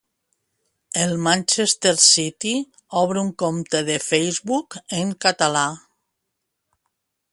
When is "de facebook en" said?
3.91-5.13